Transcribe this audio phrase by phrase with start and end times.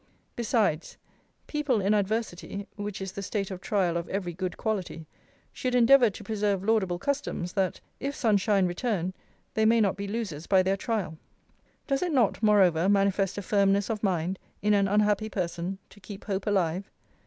[0.35, 0.97] Besides,
[1.45, 5.05] people in adversity (which is the state of trial of every good quality)
[5.53, 9.13] should endeavour to preserve laudable customs, that, if sun shine return,
[9.53, 11.19] they may not be losers by their trial.
[11.85, 16.25] Does it not, moreover, manifest a firmness of mind, in an unhappy person, to keep
[16.25, 16.89] hope alive?